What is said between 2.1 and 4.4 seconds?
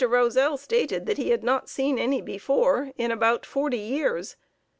before in about forty years.